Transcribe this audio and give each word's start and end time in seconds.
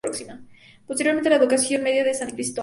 Posteriormente 0.87 1.29
la 1.29 1.35
educación 1.35 1.83
media 1.83 2.01
en 2.03 2.15
San 2.15 2.31
Cristóbal. 2.31 2.59